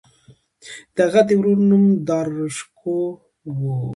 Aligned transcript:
د 0.95 0.97
هغه 1.07 1.21
د 1.27 1.29
ورور 1.39 1.59
نوم 1.69 1.83
داراشکوه 2.07 3.09
و. 3.59 3.61